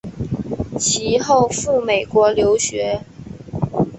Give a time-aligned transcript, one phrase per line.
[0.79, 3.03] 其后赴美国留学。